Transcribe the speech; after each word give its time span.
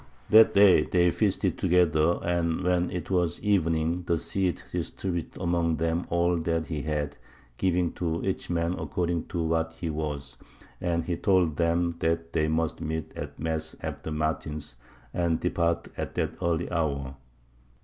That 0.31 0.55
day 0.55 0.81
they 0.81 1.11
feasted 1.11 1.59
together, 1.59 2.17
and 2.23 2.63
when 2.63 2.89
it 2.89 3.11
was 3.11 3.39
evening 3.43 4.01
the 4.07 4.17
Cid 4.17 4.63
distributed 4.71 5.39
among 5.39 5.75
them 5.77 6.07
all 6.09 6.37
that 6.37 6.65
he 6.65 6.81
had, 6.81 7.17
giving 7.57 7.91
to 8.01 8.25
each 8.25 8.49
man 8.49 8.73
according 8.79 9.27
to 9.27 9.43
what 9.43 9.73
he 9.73 9.91
was; 9.91 10.37
and 10.81 11.03
he 11.03 11.15
told 11.17 11.55
them 11.57 11.97
that 11.99 12.33
they 12.33 12.47
must 12.47 12.81
meet 12.81 13.15
at 13.15 13.37
mass 13.39 13.75
after 13.83 14.09
matins, 14.09 14.75
and 15.13 15.39
depart 15.39 15.87
at 15.95 16.15
that 16.15 16.31
early 16.41 16.71
hour. 16.71 17.13